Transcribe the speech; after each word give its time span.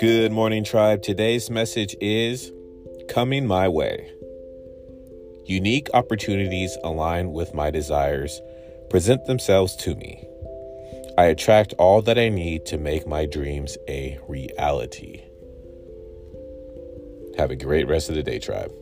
Good 0.00 0.30
morning, 0.30 0.62
tribe. 0.62 1.02
Today's 1.02 1.50
message 1.50 1.96
is 2.00 2.52
Coming 3.08 3.46
My 3.46 3.68
Way. 3.68 4.08
Unique 5.46 5.88
opportunities 5.94 6.78
align 6.84 7.32
with 7.32 7.54
my 7.54 7.72
desires, 7.72 8.40
present 8.88 9.24
themselves 9.24 9.74
to 9.76 9.96
me. 9.96 10.24
I 11.18 11.24
attract 11.24 11.74
all 11.74 12.02
that 12.02 12.18
I 12.18 12.28
need 12.28 12.64
to 12.66 12.78
make 12.78 13.06
my 13.06 13.26
dreams 13.26 13.76
a 13.88 14.20
reality. 14.28 15.24
Have 17.36 17.50
a 17.50 17.56
great 17.56 17.88
rest 17.88 18.08
of 18.08 18.14
the 18.14 18.22
day, 18.22 18.38
tribe. 18.38 18.72